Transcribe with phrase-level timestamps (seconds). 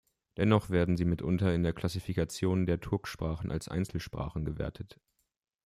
[0.37, 4.99] Dennoch werden sie mitunter in der Klassifikation der Turksprachen als Einzelsprachen gewertet.